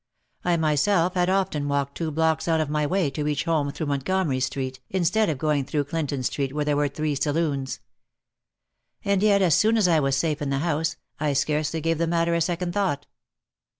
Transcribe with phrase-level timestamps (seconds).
[0.43, 3.85] I myself had often walked two blocks out of my way to reach home through
[3.85, 7.79] Montgomery Street instead of going through Clinton Street where there were three saloons.
[9.05, 12.07] And yet as soon as I was safe in the house I scarcely gave the
[12.07, 13.05] matter a second thought.